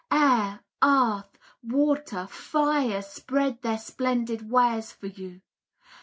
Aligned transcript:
Air, 0.11 0.61
earth, 0.83 1.37
water, 1.61 2.25
fire, 2.25 3.03
spread 3.03 3.61
their 3.61 3.77
splendid 3.77 4.49
wares 4.49 4.91
for 4.91 5.05
you. 5.05 5.41